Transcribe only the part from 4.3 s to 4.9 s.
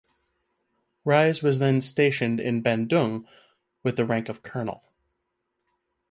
colonel.